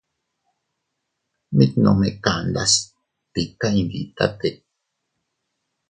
Mit 1.61 1.73
nome 1.87 2.09
kandas 2.29 2.73
tika 3.33 3.67
iyditate. 3.79 4.49